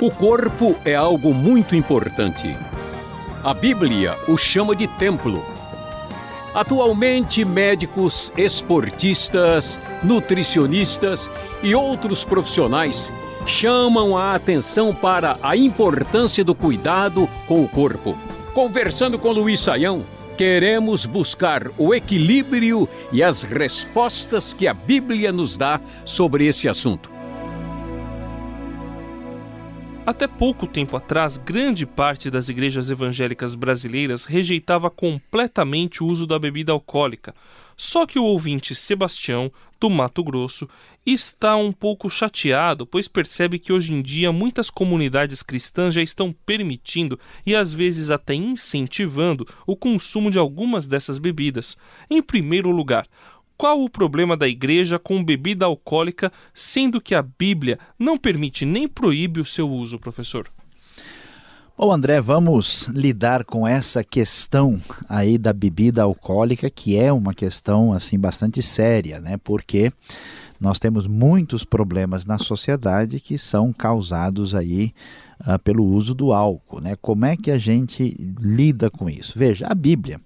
[0.00, 2.56] O corpo é algo muito importante.
[3.42, 5.44] A Bíblia o chama de templo.
[6.54, 11.28] Atualmente, médicos, esportistas, nutricionistas
[11.64, 13.12] e outros profissionais
[13.44, 18.16] chamam a atenção para a importância do cuidado com o corpo.
[18.54, 20.04] Conversando com Luiz Saião,
[20.38, 27.15] queremos buscar o equilíbrio e as respostas que a Bíblia nos dá sobre esse assunto.
[30.06, 36.38] Até pouco tempo atrás, grande parte das igrejas evangélicas brasileiras rejeitava completamente o uso da
[36.38, 37.34] bebida alcoólica.
[37.76, 39.50] Só que o ouvinte Sebastião,
[39.80, 40.68] do Mato Grosso,
[41.04, 46.32] está um pouco chateado, pois percebe que hoje em dia muitas comunidades cristãs já estão
[46.32, 51.76] permitindo e às vezes até incentivando o consumo de algumas dessas bebidas.
[52.08, 53.08] Em primeiro lugar,
[53.56, 58.86] qual o problema da igreja com bebida alcoólica, sendo que a Bíblia não permite nem
[58.86, 60.50] proíbe o seu uso, professor?
[61.78, 67.92] Bom, André, vamos lidar com essa questão aí da bebida alcoólica, que é uma questão
[67.92, 69.36] assim bastante séria, né?
[69.36, 69.92] Porque
[70.58, 74.94] nós temos muitos problemas na sociedade que são causados aí
[75.40, 76.96] uh, pelo uso do álcool, né?
[76.96, 79.38] Como é que a gente lida com isso?
[79.38, 80.18] Veja, a Bíblia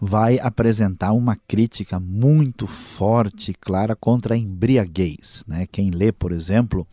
[0.00, 5.44] vai apresentar uma crítica muito forte, clara, contra a embriaguez.
[5.46, 5.66] Né?
[5.70, 6.86] Quem lê, por exemplo,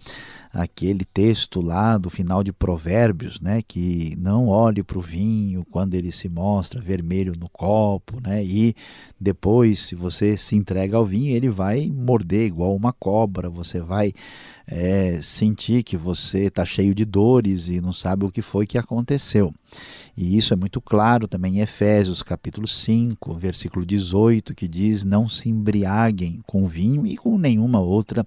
[0.55, 5.95] aquele texto lá do final de Provérbios, né, que não olhe para o vinho quando
[5.95, 8.73] ele se mostra vermelho no copo, né, e
[9.19, 14.13] depois, se você se entrega ao vinho, ele vai morder igual uma cobra, você vai
[14.67, 18.77] é, sentir que você está cheio de dores e não sabe o que foi que
[18.77, 19.53] aconteceu.
[20.17, 25.27] E isso é muito claro também em Efésios capítulo 5, versículo 18, que diz: Não
[25.27, 28.25] se embriaguem com vinho e com nenhuma outra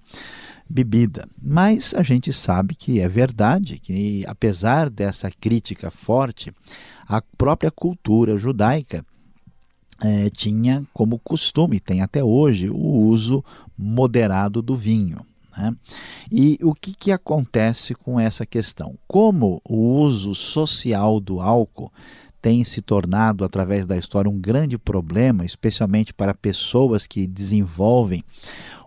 [0.69, 1.27] bebida.
[1.41, 6.53] Mas a gente sabe que é verdade, que apesar dessa crítica forte,
[7.07, 9.03] a própria cultura judaica
[10.01, 13.43] é, tinha como costume, tem até hoje, o uso
[13.75, 15.25] moderado do vinho.
[15.57, 15.75] Né?
[16.31, 18.97] E o que, que acontece com essa questão?
[19.07, 21.91] Como o uso social do álcool
[22.41, 28.23] tem se tornado, através da história, um grande problema, especialmente para pessoas que desenvolvem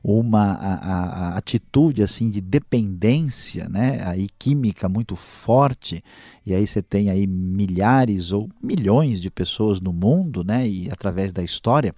[0.04, 6.02] uma a, a, atitude assim de dependência, né, aí química muito forte,
[6.44, 11.32] e aí você tem aí milhares ou milhões de pessoas no mundo, né, e através
[11.32, 11.94] da história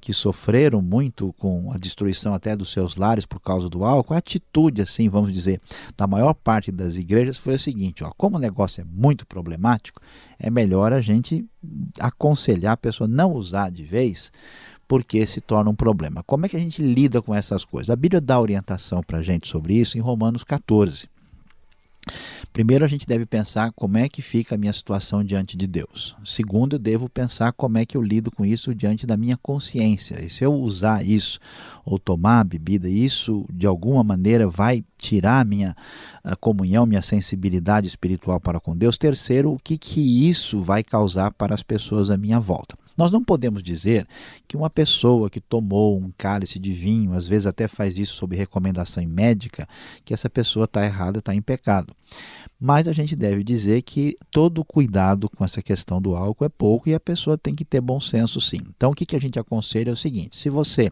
[0.00, 4.18] que sofreram muito com a destruição até dos seus lares por causa do álcool, a
[4.18, 5.60] atitude, assim, vamos dizer,
[5.96, 10.02] da maior parte das igrejas foi a seguinte: ó, como o negócio é muito problemático,
[10.38, 11.46] é melhor a gente
[11.98, 14.30] aconselhar a pessoa não usar de vez,
[14.86, 16.22] porque se torna um problema.
[16.22, 17.90] Como é que a gente lida com essas coisas?
[17.90, 21.08] A Bíblia dá orientação para a gente sobre isso em Romanos 14.
[22.52, 26.14] Primeiro, a gente deve pensar como é que fica a minha situação diante de Deus.
[26.24, 30.24] Segundo, eu devo pensar como é que eu lido com isso diante da minha consciência.
[30.24, 31.40] E se eu usar isso
[31.84, 35.76] ou tomar a bebida, isso de alguma maneira vai tirar a minha
[36.22, 38.96] a comunhão, minha sensibilidade espiritual para com Deus.
[38.96, 42.76] Terceiro, o que, que isso vai causar para as pessoas à minha volta.
[42.96, 44.06] Nós não podemos dizer
[44.46, 48.36] que uma pessoa que tomou um cálice de vinho, às vezes até faz isso sob
[48.36, 49.68] recomendação médica,
[50.04, 51.94] que essa pessoa está errada, está em pecado.
[52.60, 56.88] Mas a gente deve dizer que todo cuidado com essa questão do álcool é pouco
[56.88, 58.60] e a pessoa tem que ter bom senso sim.
[58.74, 60.90] Então o que, a gente aconselha é o seguinte: se você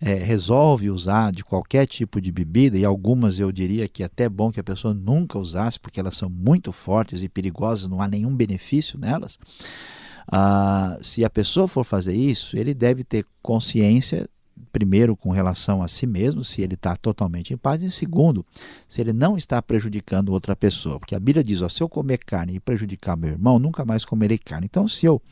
[0.00, 4.28] é, resolve usar de qualquer tipo de bebida, e algumas eu diria que é até
[4.28, 8.08] bom que a pessoa nunca usasse, porque elas são muito fortes e perigosas, não há
[8.08, 9.38] nenhum benefício nelas.
[10.30, 14.28] Ah, se a pessoa for fazer isso, ele deve ter consciência,
[14.72, 18.44] primeiro, com relação a si mesmo, se ele está totalmente em paz, e segundo,
[18.88, 20.98] se ele não está prejudicando outra pessoa.
[20.98, 24.04] Porque a Bíblia diz: ó, se eu comer carne e prejudicar meu irmão, nunca mais
[24.04, 24.66] comerei carne.
[24.66, 25.22] Então, se eu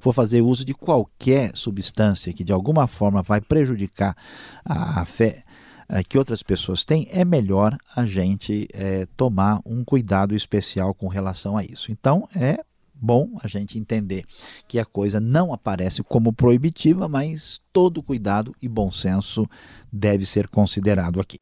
[0.00, 4.16] for fazer uso de qualquer substância que de alguma forma vai prejudicar
[4.64, 5.44] a, a fé
[5.88, 11.08] eh, que outras pessoas têm, é melhor a gente é, tomar um cuidado especial com
[11.08, 11.90] relação a isso.
[11.90, 12.62] Então, é
[13.00, 14.24] bom a gente entender
[14.66, 19.48] que a coisa não aparece como proibitiva, mas todo cuidado e bom senso
[19.92, 21.38] deve ser considerado aqui.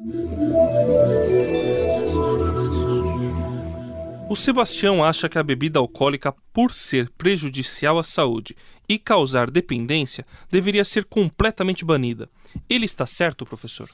[4.28, 8.56] O Sebastião acha que a bebida alcoólica, por ser prejudicial à saúde
[8.88, 12.28] e causar dependência, deveria ser completamente banida.
[12.68, 13.88] Ele está certo, professor?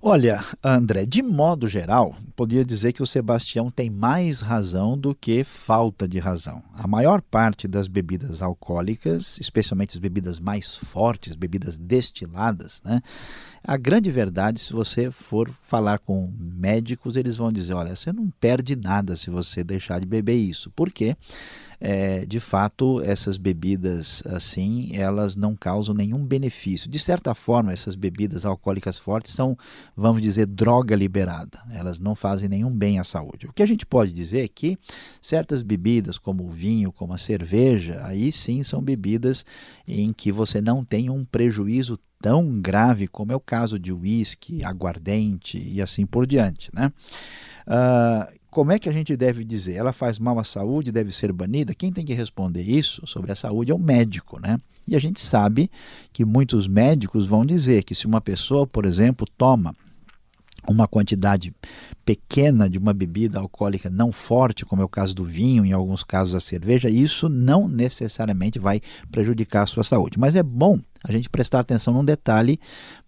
[0.00, 5.42] Olha, André, de modo geral, poderia dizer que o Sebastião tem mais razão do que
[5.42, 6.62] falta de razão.
[6.72, 13.02] A maior parte das bebidas alcoólicas, especialmente as bebidas mais fortes, bebidas destiladas, né,
[13.62, 18.30] A grande verdade, se você for falar com médicos, eles vão dizer: olha, você não
[18.40, 20.70] perde nada se você deixar de beber isso.
[20.70, 21.16] Por quê?
[21.80, 26.90] é, de fato, essas bebidas assim, elas não causam nenhum benefício.
[26.90, 29.56] De certa forma, essas bebidas alcoólicas fortes são,
[29.96, 31.60] vamos dizer, droga liberada.
[31.70, 33.46] Elas não fazem nenhum bem à saúde.
[33.46, 34.76] O que a gente pode dizer é que
[35.22, 39.44] certas bebidas, como o vinho, como a cerveja, aí sim são bebidas
[39.88, 44.62] em que você não tem um prejuízo tão grave como é o caso de uísque,
[44.62, 46.92] aguardente e assim por diante, né?
[47.66, 49.74] Uh, como é que a gente deve dizer?
[49.74, 51.74] Ela faz mal à saúde, deve ser banida?
[51.74, 54.60] Quem tem que responder isso sobre a saúde é o médico, né?
[54.86, 55.70] E a gente sabe
[56.12, 59.74] que muitos médicos vão dizer que se uma pessoa, por exemplo, toma
[60.72, 61.54] uma quantidade
[62.04, 66.02] pequena de uma bebida alcoólica não forte, como é o caso do vinho, em alguns
[66.02, 68.80] casos a cerveja, isso não necessariamente vai
[69.10, 70.18] prejudicar a sua saúde.
[70.18, 72.58] Mas é bom a gente prestar atenção num detalhe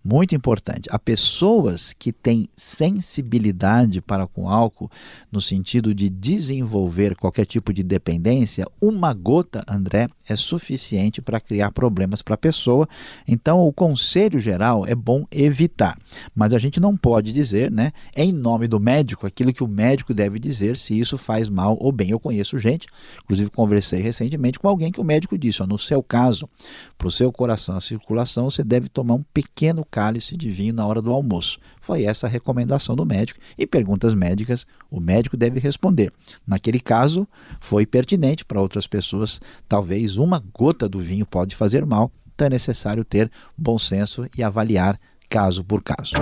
[0.03, 0.89] muito importante.
[0.91, 4.91] Há pessoas que têm sensibilidade para com álcool,
[5.31, 11.71] no sentido de desenvolver qualquer tipo de dependência, uma gota, André, é suficiente para criar
[11.71, 12.89] problemas para a pessoa.
[13.27, 15.99] Então, o conselho geral é bom evitar.
[16.35, 20.15] Mas a gente não pode dizer, né, em nome do médico, aquilo que o médico
[20.15, 22.11] deve dizer se isso faz mal ou bem.
[22.11, 22.87] Eu conheço gente,
[23.23, 26.49] inclusive conversei recentemente com alguém que o médico disse: ó, no seu caso,
[26.97, 30.87] para o seu coração, a circulação, você deve tomar um pequeno cálice de vinho na
[30.87, 31.59] hora do almoço.
[31.81, 33.41] Foi essa a recomendação do médico.
[33.59, 36.13] E perguntas médicas, o médico deve responder.
[36.47, 37.27] Naquele caso,
[37.59, 39.41] foi pertinente para outras pessoas.
[39.69, 44.43] Talvez uma gota do vinho pode fazer mal, então é necessário ter bom senso e
[44.43, 44.99] avaliar
[45.29, 46.15] caso por caso.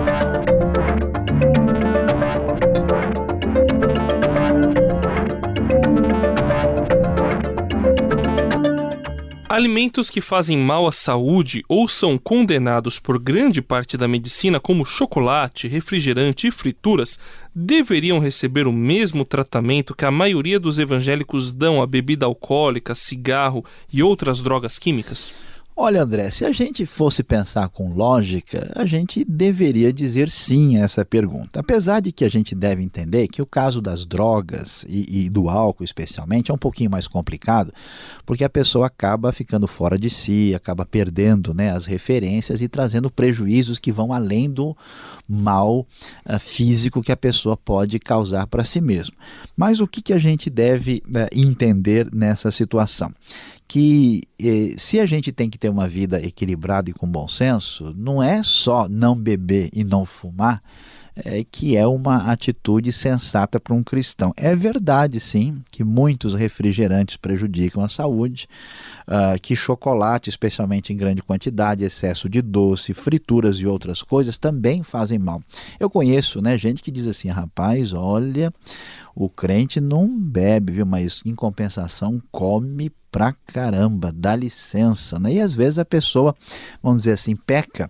[9.59, 14.85] Alimentos que fazem mal à saúde ou são condenados por grande parte da medicina, como
[14.85, 17.19] chocolate, refrigerante e frituras,
[17.53, 23.65] deveriam receber o mesmo tratamento que a maioria dos evangélicos dão à bebida alcoólica, cigarro
[23.91, 25.33] e outras drogas químicas?
[25.81, 30.81] Olha, André, se a gente fosse pensar com lógica, a gente deveria dizer sim a
[30.81, 31.61] essa pergunta.
[31.61, 35.47] Apesar de que a gente deve entender que o caso das drogas e, e, do
[35.47, 37.71] álcool, especialmente, é um pouquinho mais complicado,
[38.25, 43.09] porque a pessoa acaba ficando fora de si, acaba perdendo né, as referências e trazendo
[43.09, 44.75] prejuízos que vão além do
[45.25, 45.87] mal
[46.25, 49.15] uh, físico que a pessoa pode causar para si mesmo.
[49.55, 53.13] Mas o que, que a gente deve uh, entender nessa situação?
[53.69, 57.93] Que eh, se a gente tem que ter uma vida equilibrada e com bom senso,
[57.95, 60.59] não é só não beber e não fumar
[61.25, 64.33] é, que é uma atitude sensata para um cristão.
[64.35, 68.47] É verdade, sim, que muitos refrigerantes prejudicam a saúde,
[69.07, 74.83] uh, que chocolate, especialmente em grande quantidade, excesso de doce, frituras e outras coisas também
[74.83, 75.41] fazem mal.
[75.79, 78.53] Eu conheço né, gente que diz assim: rapaz, olha,
[79.15, 85.19] o crente não bebe, viu, mas em compensação come pra caramba, dá licença.
[85.19, 85.33] Né?
[85.33, 86.35] E às vezes a pessoa,
[86.81, 87.89] vamos dizer assim, peca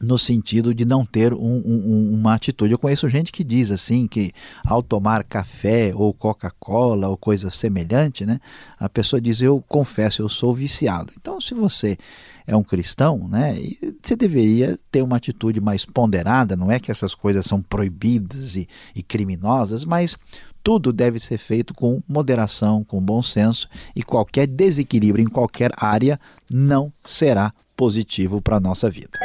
[0.00, 2.72] no sentido de não ter um, um, uma atitude.
[2.72, 4.32] Eu conheço gente que diz assim que
[4.64, 8.40] ao tomar café ou Coca-Cola ou coisa semelhante, né,
[8.78, 11.12] a pessoa diz eu confesso eu sou viciado.
[11.20, 11.98] Então, se você
[12.46, 13.56] é um cristão, né,
[14.02, 16.56] você deveria ter uma atitude mais ponderada.
[16.56, 20.16] Não é que essas coisas são proibidas e, e criminosas, mas
[20.62, 26.18] tudo deve ser feito com moderação, com bom senso e qualquer desequilíbrio em qualquer área
[26.48, 29.18] não será positivo para a nossa vida.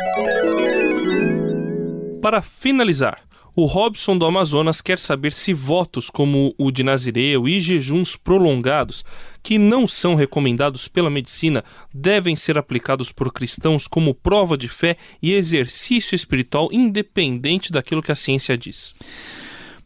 [2.27, 3.21] Para finalizar,
[3.55, 9.05] o Robson do Amazonas quer saber se votos como o de Nazireu e jejuns prolongados,
[9.41, 14.97] que não são recomendados pela medicina, devem ser aplicados por cristãos como prova de fé
[15.21, 18.93] e exercício espiritual independente daquilo que a ciência diz.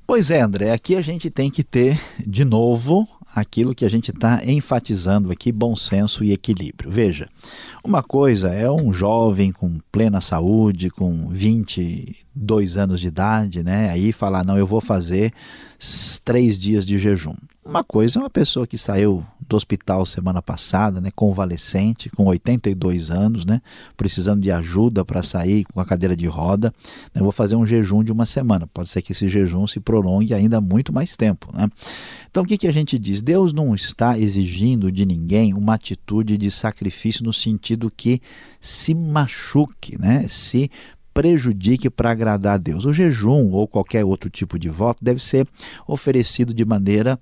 [0.07, 4.11] Pois é, André, aqui a gente tem que ter, de novo, aquilo que a gente
[4.11, 6.91] está enfatizando aqui, bom senso e equilíbrio.
[6.91, 7.29] Veja,
[7.83, 13.89] uma coisa é um jovem com plena saúde, com 22 anos de idade, né?
[13.89, 15.33] Aí falar, não, eu vou fazer
[16.23, 17.35] três dias de jejum.
[17.63, 23.11] Uma coisa é uma pessoa que saiu do hospital semana passada, né, convalescente, com 82
[23.11, 23.61] anos, né,
[23.95, 26.73] precisando de ajuda para sair com a cadeira de roda.
[27.13, 28.65] Eu vou fazer um jejum de uma semana.
[28.65, 31.55] Pode ser que esse jejum se prolongue ainda muito mais tempo.
[31.55, 31.69] Né?
[32.31, 33.21] Então, o que, que a gente diz?
[33.21, 38.23] Deus não está exigindo de ninguém uma atitude de sacrifício no sentido que
[38.59, 40.71] se machuque, né, se
[41.13, 42.85] prejudique para agradar a Deus.
[42.85, 45.47] O jejum ou qualquer outro tipo de voto deve ser
[45.87, 47.19] oferecido de maneira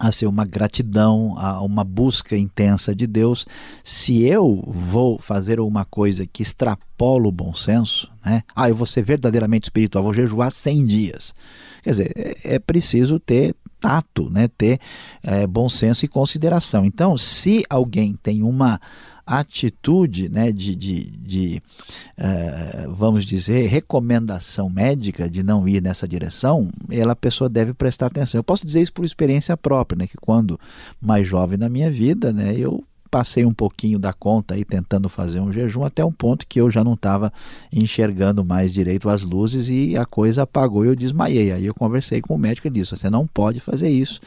[0.00, 3.46] a ser uma gratidão, a uma busca intensa de Deus.
[3.84, 8.42] Se eu vou fazer uma coisa que extrapola o bom senso, né?
[8.56, 11.34] Ah, eu vou ser verdadeiramente espiritual, vou jejuar 100 dias.
[11.82, 14.48] Quer dizer, é, é preciso ter tato, né?
[14.48, 14.80] ter
[15.22, 16.84] é, bom senso e consideração.
[16.84, 18.80] Então, se alguém tem uma
[19.30, 21.62] atitude né, de, de, de
[22.18, 28.06] uh, vamos dizer, recomendação médica de não ir nessa direção, ela, a pessoa deve prestar
[28.06, 28.40] atenção.
[28.40, 30.58] Eu posso dizer isso por experiência própria, né, que quando
[31.00, 35.38] mais jovem na minha vida, né, eu passei um pouquinho da conta aí tentando fazer
[35.38, 37.32] um jejum até um ponto que eu já não estava
[37.72, 41.52] enxergando mais direito as luzes e a coisa apagou e eu desmaiei.
[41.52, 44.20] Aí eu conversei com o médico e disse: você não pode fazer isso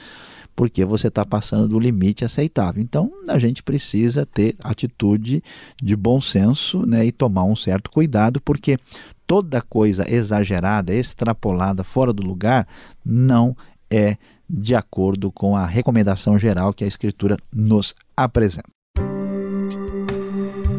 [0.55, 2.81] porque você está passando do limite aceitável.
[2.81, 5.43] Então, a gente precisa ter atitude
[5.81, 8.77] de bom senso né, e tomar um certo cuidado, porque
[9.25, 12.67] toda coisa exagerada, extrapolada, fora do lugar,
[13.03, 13.55] não
[13.89, 14.17] é
[14.49, 18.69] de acordo com a recomendação geral que a Escritura nos apresenta.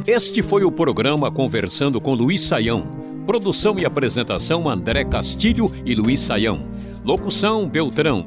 [0.07, 3.05] Este foi o programa Conversando com Luiz Saião.
[3.27, 6.69] Produção e apresentação André Castilho e Luiz Saião.
[7.03, 8.27] Locução Beltrão.